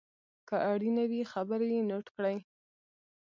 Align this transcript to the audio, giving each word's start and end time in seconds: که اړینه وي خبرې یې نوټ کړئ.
که 0.47 0.55
اړینه 0.71 1.03
وي 1.11 1.21
خبرې 1.33 1.69
یې 1.75 1.81
نوټ 1.89 2.05
کړئ. 2.15 2.37